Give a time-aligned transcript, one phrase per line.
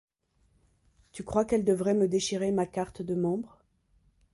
[1.11, 3.61] Tu crois qu’elles devraient me déchirer ma carte de membre?